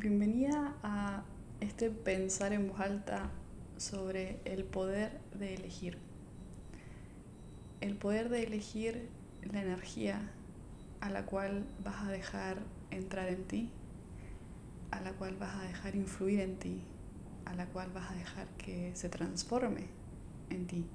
[0.00, 1.24] Bienvenida a
[1.58, 3.32] este pensar en voz alta
[3.78, 5.98] sobre el poder de elegir.
[7.80, 9.08] El poder de elegir
[9.42, 10.20] la energía
[11.00, 12.58] a la cual vas a dejar
[12.92, 13.72] entrar en ti,
[14.92, 16.80] a la cual vas a dejar influir en ti,
[17.44, 19.88] a la cual vas a dejar que se transforme
[20.48, 20.86] en ti.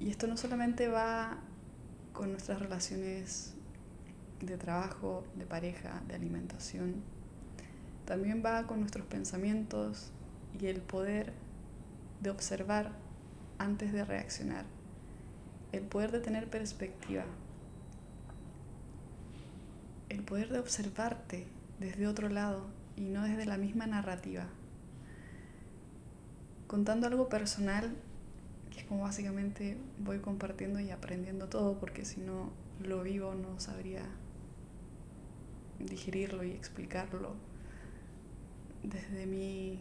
[0.00, 1.38] Y esto no solamente va
[2.12, 3.54] con nuestras relaciones
[4.40, 7.04] de trabajo, de pareja, de alimentación,
[8.08, 10.10] también va con nuestros pensamientos
[10.58, 11.34] y el poder
[12.22, 12.92] de observar
[13.58, 14.64] antes de reaccionar,
[15.72, 17.26] el poder de tener perspectiva,
[20.08, 21.46] el poder de observarte
[21.80, 22.64] desde otro lado
[22.96, 24.46] y no desde la misma narrativa.
[26.66, 27.94] Contando algo personal,
[28.70, 33.60] que es como básicamente voy compartiendo y aprendiendo todo, porque si no lo vivo no
[33.60, 34.04] sabría
[35.78, 37.34] digerirlo y explicarlo
[38.90, 39.78] desde mi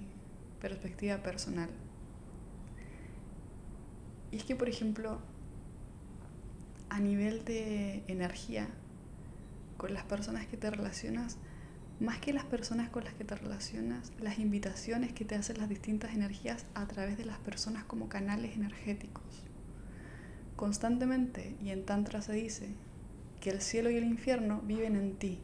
[0.60, 1.70] perspectiva personal.
[4.32, 5.20] Y es que, por ejemplo,
[6.90, 8.68] a nivel de energía,
[9.78, 11.38] con las personas que te relacionas,
[12.00, 15.70] más que las personas con las que te relacionas, las invitaciones que te hacen las
[15.70, 19.24] distintas energías a través de las personas como canales energéticos.
[20.56, 22.70] Constantemente y en Tantra se dice
[23.40, 25.40] que el cielo y el infierno viven en ti.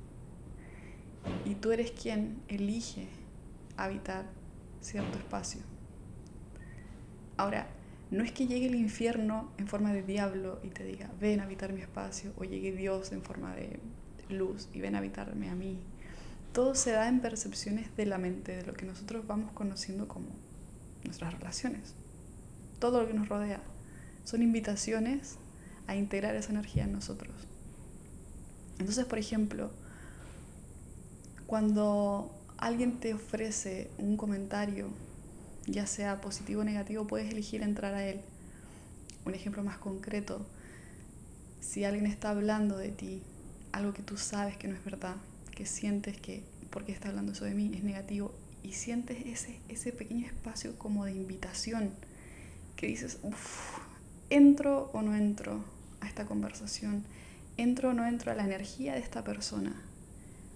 [1.46, 3.08] Y tú eres quien elige
[3.78, 4.26] habitar
[4.82, 5.62] cierto espacio.
[7.38, 7.68] Ahora,
[8.12, 11.44] no es que llegue el infierno en forma de diablo y te diga, ven a
[11.44, 13.80] habitar mi espacio, o llegue Dios en forma de
[14.30, 15.80] luz y ven a habitarme a mí.
[16.54, 20.28] Todo se da en percepciones de la mente, de lo que nosotros vamos conociendo como
[21.04, 21.96] nuestras relaciones.
[22.80, 23.62] Todo lo que nos rodea
[24.24, 25.38] son invitaciones
[25.88, 27.34] a integrar esa energía en nosotros.
[28.78, 29.72] Entonces, por ejemplo,
[31.48, 34.90] cuando alguien te ofrece un comentario,
[35.68, 38.22] ya sea positivo o negativo, puedes elegir entrar a él.
[39.26, 40.46] Un ejemplo más concreto,
[41.62, 43.22] si alguien está hablando de ti,
[43.72, 45.16] algo que tú sabes que no es verdad,
[45.52, 48.34] que sientes que porque está hablando eso de mí es negativo
[48.64, 51.92] y sientes ese, ese pequeño espacio como de invitación
[52.76, 53.78] que dices, uff,
[54.30, 55.64] entro o no entro
[56.02, 57.04] a esta conversación,
[57.58, 59.74] entro o no entro a la energía de esta persona,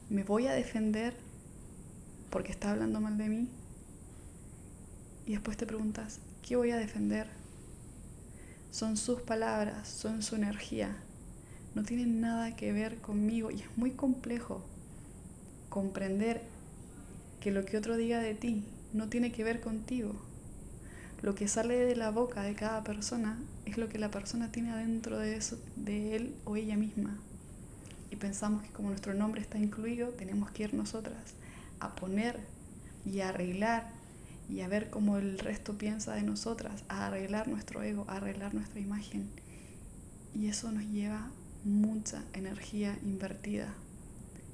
[0.09, 1.13] me voy a defender
[2.29, 3.49] porque está hablando mal de mí.
[5.25, 7.27] Y después te preguntas, ¿qué voy a defender?
[8.71, 10.95] Son sus palabras, son su energía.
[11.75, 14.63] No tienen nada que ver conmigo y es muy complejo
[15.69, 16.41] comprender
[17.41, 18.63] que lo que otro diga de ti
[18.93, 20.15] no tiene que ver contigo.
[21.21, 24.71] Lo que sale de la boca de cada persona es lo que la persona tiene
[24.71, 27.17] adentro de, eso, de él o ella misma.
[28.11, 31.33] Y pensamos que como nuestro nombre está incluido, tenemos que ir nosotras
[31.79, 32.39] a poner
[33.05, 33.89] y a arreglar
[34.49, 38.53] y a ver cómo el resto piensa de nosotras, a arreglar nuestro ego, a arreglar
[38.53, 39.29] nuestra imagen.
[40.33, 41.29] Y eso nos lleva
[41.63, 43.73] mucha energía invertida,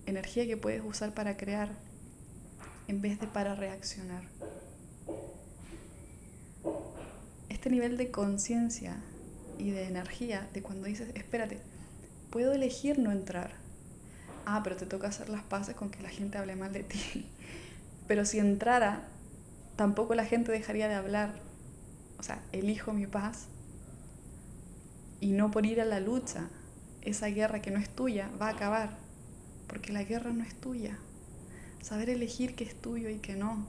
[0.05, 1.69] energía que puedes usar para crear
[2.87, 4.23] en vez de para reaccionar.
[7.49, 8.97] Este nivel de conciencia
[9.57, 11.59] y de energía de cuando dices, espérate,
[12.29, 13.62] puedo elegir no entrar,
[14.45, 17.27] ah, pero te toca hacer las paces con que la gente hable mal de ti.
[18.07, 19.07] Pero si entrara,
[19.77, 21.35] tampoco la gente dejaría de hablar.
[22.19, 23.47] O sea, elijo mi paz
[25.19, 26.49] y no por ir a la lucha.
[27.01, 28.97] Esa guerra que no es tuya va a acabar,
[29.67, 30.97] porque la guerra no es tuya.
[31.81, 33.65] Saber elegir qué es tuyo y qué no.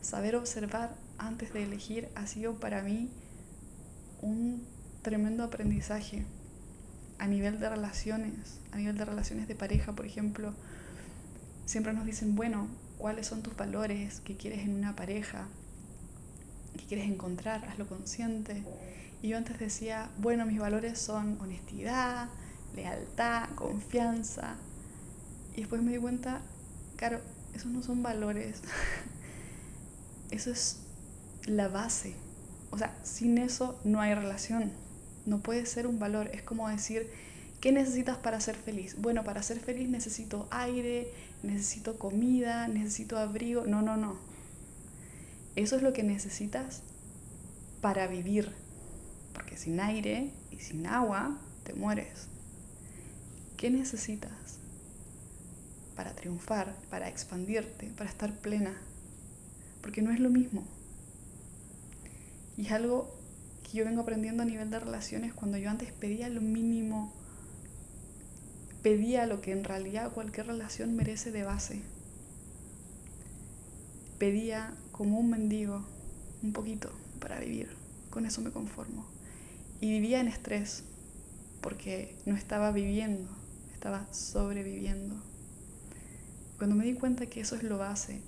[0.00, 3.10] Saber observar antes de elegir ha sido para mí
[4.20, 4.66] un
[5.02, 6.26] tremendo aprendizaje
[7.18, 10.54] a nivel de relaciones, a nivel de relaciones de pareja, por ejemplo,
[11.66, 15.46] siempre nos dicen, bueno, ¿cuáles son tus valores que quieres en una pareja?
[16.76, 17.64] ¿Qué quieres encontrar?
[17.66, 18.62] Hazlo consciente.
[19.20, 22.28] Y yo antes decía, bueno, mis valores son honestidad,
[22.74, 24.56] lealtad, confianza.
[25.54, 26.40] Y después me di cuenta,
[26.96, 27.20] claro,
[27.54, 28.62] esos no son valores.
[30.30, 30.78] eso es
[31.46, 32.14] la base.
[32.70, 34.72] O sea, sin eso no hay relación
[35.28, 36.30] no puede ser un valor.
[36.32, 37.08] Es como decir,
[37.60, 38.96] ¿qué necesitas para ser feliz?
[38.98, 43.66] Bueno, para ser feliz necesito aire, necesito comida, necesito abrigo.
[43.66, 44.16] No, no, no.
[45.54, 46.82] Eso es lo que necesitas
[47.80, 48.52] para vivir.
[49.34, 52.28] Porque sin aire y sin agua te mueres.
[53.56, 54.32] ¿Qué necesitas
[55.94, 58.74] para triunfar, para expandirte, para estar plena?
[59.82, 60.64] Porque no es lo mismo.
[62.56, 63.17] Y es algo
[63.70, 67.12] que yo vengo aprendiendo a nivel de relaciones cuando yo antes pedía lo mínimo,
[68.82, 71.82] pedía lo que en realidad cualquier relación merece de base.
[74.18, 75.84] pedía como un mendigo
[76.42, 77.68] un poquito para vivir.
[78.10, 79.06] Con eso me conformo.
[79.80, 80.82] Y vivía en estrés
[81.60, 83.30] porque no estaba viviendo,
[83.72, 85.14] estaba sobreviviendo.
[86.56, 88.20] Cuando me di cuenta que eso es lo base,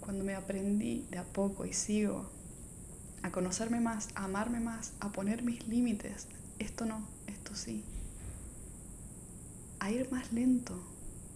[0.00, 2.28] cuando me aprendí de a poco y sigo
[3.26, 6.28] a conocerme más, a amarme más, a poner mis límites,
[6.60, 7.84] esto no, esto sí,
[9.80, 10.80] a ir más lento,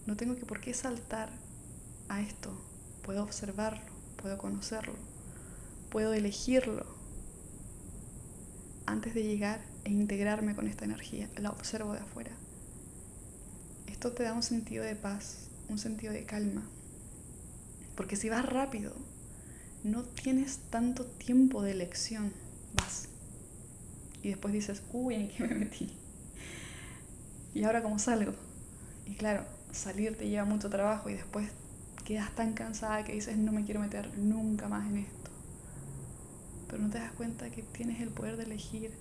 [0.07, 1.29] no tengo que por qué saltar
[2.07, 2.49] a esto,
[3.03, 4.95] puedo observarlo, puedo conocerlo,
[5.89, 6.85] puedo elegirlo
[8.85, 12.31] antes de llegar e integrarme con esta energía, la observo de afuera.
[13.87, 16.63] Esto te da un sentido de paz, un sentido de calma,
[17.97, 18.95] porque si vas rápido,
[19.83, 22.31] no tienes tanto tiempo de elección,
[22.73, 23.07] vas.
[24.23, 25.91] Y después dices, uy, ¿en qué me metí?
[27.53, 28.33] ¿Y ahora cómo salgo?
[29.05, 31.49] Y claro, salir te lleva mucho trabajo y después
[32.05, 35.31] quedas tan cansada que dices, no me quiero meter nunca más en esto.
[36.67, 38.91] Pero no te das cuenta que tienes el poder de elegir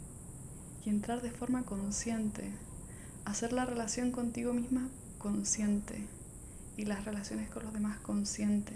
[0.84, 2.50] y entrar de forma consciente,
[3.24, 4.88] hacer la relación contigo misma
[5.18, 6.06] consciente
[6.76, 8.74] y las relaciones con los demás consciente,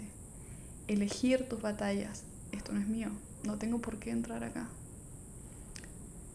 [0.87, 2.23] elegir tus batallas.
[2.51, 3.09] Esto no es mío,
[3.43, 4.67] no tengo por qué entrar acá.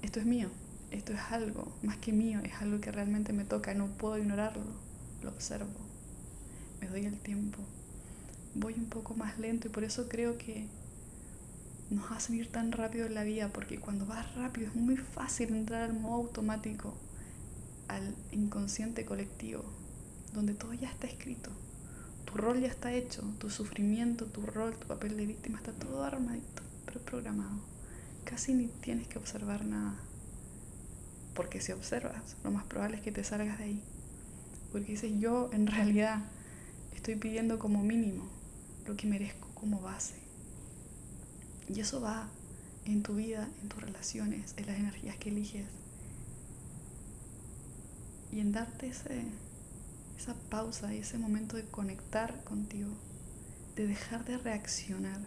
[0.03, 0.49] Esto es mío,
[0.91, 4.65] esto es algo más que mío, es algo que realmente me toca, no puedo ignorarlo,
[5.23, 5.69] lo observo,
[6.81, 7.59] me doy el tiempo,
[8.55, 10.67] voy un poco más lento y por eso creo que
[11.91, 15.51] nos hace ir tan rápido en la vida, porque cuando vas rápido es muy fácil
[15.51, 16.95] entrar al modo automático,
[17.89, 19.65] al inconsciente colectivo,
[20.33, 21.51] donde todo ya está escrito.
[22.31, 26.05] Tu rol ya está hecho, tu sufrimiento, tu rol, tu papel de víctima, está todo
[26.05, 26.63] armadito,
[27.05, 27.59] programado.
[28.25, 29.97] Casi ni tienes que observar nada.
[31.35, 33.83] Porque si observas, lo más probable es que te salgas de ahí.
[34.71, 36.23] Porque dices, yo en realidad
[36.95, 38.29] estoy pidiendo como mínimo
[38.87, 40.15] lo que merezco como base.
[41.69, 42.29] Y eso va
[42.85, 45.67] en tu vida, en tus relaciones, en las energías que eliges.
[48.33, 49.25] Y en darte ese,
[50.21, 52.91] esa pausa y ese momento de conectar contigo,
[53.75, 55.19] de dejar de reaccionar.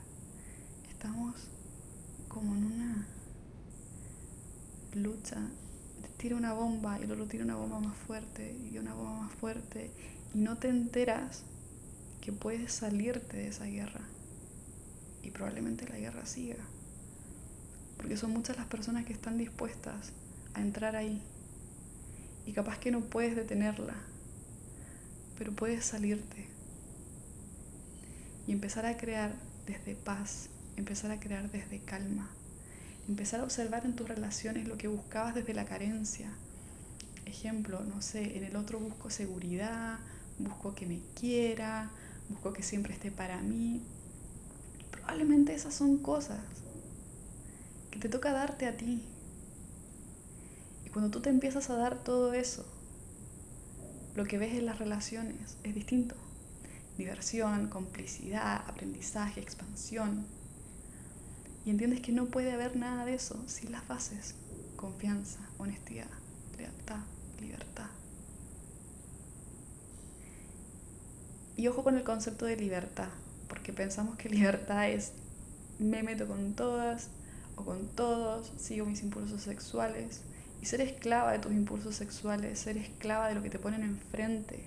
[0.88, 1.50] Estamos
[2.28, 3.08] como en una
[4.94, 5.42] lucha.
[6.18, 9.90] Tira una bomba y luego tira una bomba más fuerte y una bomba más fuerte
[10.36, 11.42] y no te enteras
[12.22, 14.02] que puedes salirte de esa guerra
[15.24, 16.64] y probablemente la guerra siga.
[17.98, 20.14] Porque son muchas las personas que están dispuestas
[20.54, 21.20] a entrar ahí.
[22.46, 23.96] Y capaz que no puedes detenerla,
[25.38, 26.48] pero puedes salirte.
[28.48, 29.36] Y empezar a crear
[29.66, 32.30] desde paz, empezar a crear desde calma.
[33.08, 36.30] Empezar a observar en tus relaciones lo que buscabas desde la carencia.
[37.26, 40.00] Ejemplo, no sé, en el otro busco seguridad,
[40.40, 41.90] busco que me quiera,
[42.30, 43.82] busco que siempre esté para mí,
[45.04, 46.40] Probablemente esas son cosas
[47.92, 49.04] que te toca darte a ti.
[50.86, 52.66] Y cuando tú te empiezas a dar todo eso,
[54.16, 56.16] lo que ves en las relaciones es distinto.
[56.98, 60.26] Diversión, complicidad, aprendizaje, expansión.
[61.66, 64.36] Y entiendes que no puede haber nada de eso sin las bases.
[64.76, 66.10] Confianza, honestidad,
[66.58, 67.00] lealtad,
[67.40, 67.90] libertad.
[71.56, 73.10] Y ojo con el concepto de libertad
[73.54, 75.14] porque pensamos que libertad es
[75.80, 77.10] me meto con todas
[77.56, 80.22] o con todos, sigo mis impulsos sexuales.
[80.64, 84.64] Y ser esclava de tus impulsos sexuales, ser esclava de lo que te ponen enfrente,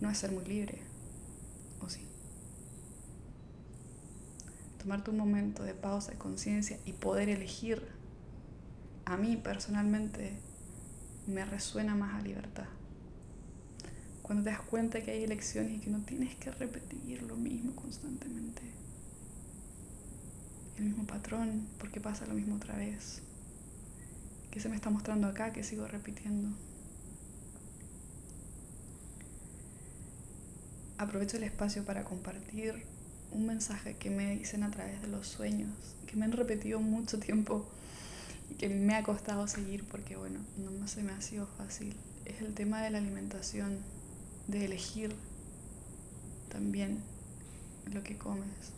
[0.00, 0.82] no es ser muy libre.
[1.80, 2.06] ¿O sí?
[4.78, 7.88] Tomarte un momento de pausa, de conciencia y poder elegir,
[9.04, 10.38] a mí personalmente
[11.26, 12.68] me resuena más a libertad.
[14.22, 17.74] Cuando te das cuenta que hay elecciones y que no tienes que repetir lo mismo
[17.74, 18.62] constantemente.
[20.78, 23.22] El mismo patrón, porque pasa lo mismo otra vez.
[24.50, 26.48] ¿Qué se me está mostrando acá que sigo repitiendo?
[30.98, 32.84] Aprovecho el espacio para compartir
[33.32, 35.70] un mensaje que me dicen a través de los sueños,
[36.06, 37.66] que me han repetido mucho tiempo
[38.50, 41.94] y que me ha costado seguir porque, bueno, no se me ha sido fácil.
[42.24, 43.78] Es el tema de la alimentación
[44.48, 45.14] de elegir
[46.48, 47.02] también
[47.92, 48.72] lo que comes.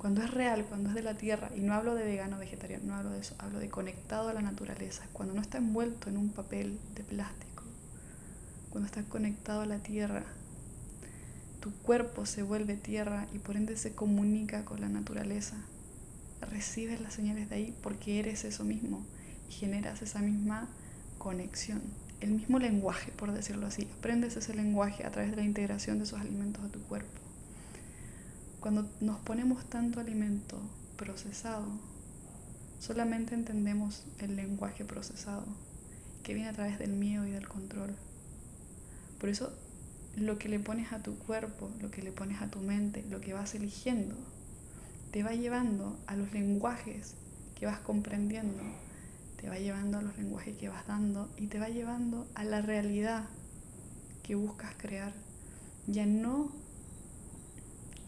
[0.00, 2.94] Cuando es real, cuando es de la tierra, y no hablo de vegano vegetariano, no
[2.94, 6.30] hablo de eso, hablo de conectado a la naturaleza, cuando no está envuelto en un
[6.30, 7.64] papel de plástico,
[8.70, 10.24] cuando está conectado a la tierra,
[11.60, 15.56] tu cuerpo se vuelve tierra y por ende se comunica con la naturaleza.
[16.50, 19.04] Recibes las señales de ahí porque eres eso mismo
[19.50, 20.66] y generas esa misma
[21.18, 21.82] conexión
[22.22, 23.88] el mismo lenguaje, por decirlo así.
[23.98, 27.29] Aprendes ese lenguaje a través de la integración de esos alimentos a tu cuerpo.
[28.60, 30.58] Cuando nos ponemos tanto alimento
[30.98, 31.64] procesado,
[32.78, 35.46] solamente entendemos el lenguaje procesado,
[36.22, 37.96] que viene a través del miedo y del control.
[39.18, 39.50] Por eso
[40.16, 43.22] lo que le pones a tu cuerpo, lo que le pones a tu mente, lo
[43.22, 44.14] que vas eligiendo,
[45.10, 47.14] te va llevando a los lenguajes
[47.58, 48.62] que vas comprendiendo,
[49.40, 52.60] te va llevando a los lenguajes que vas dando y te va llevando a la
[52.60, 53.24] realidad
[54.22, 55.14] que buscas crear.
[55.86, 56.52] Ya no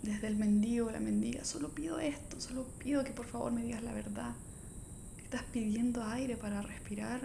[0.02, 3.82] desde el mendigo, la mendiga, solo pido esto, solo pido que por favor me digas
[3.82, 4.35] la verdad.
[5.23, 7.21] Estás pidiendo aire para respirar.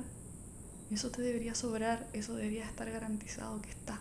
[0.91, 3.99] Eso te debería sobrar, eso debería estar garantizado que está.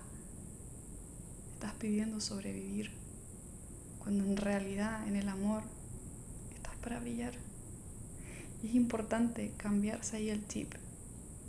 [1.55, 2.91] Estás pidiendo sobrevivir,
[3.99, 5.63] cuando en realidad en el amor
[6.55, 7.33] estás para brillar.
[8.63, 10.75] Y es importante cambiarse ahí el chip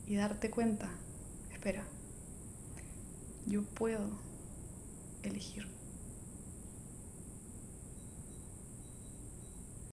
[0.07, 0.89] y darte cuenta,
[1.51, 1.84] espera,
[3.46, 4.10] yo puedo
[5.24, 5.76] elegir.